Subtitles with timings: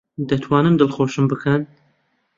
[0.29, 1.61] دەتوانن دڵخۆشم بکەن؟